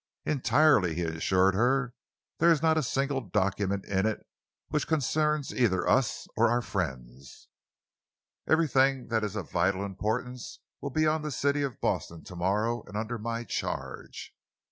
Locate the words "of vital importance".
9.35-10.57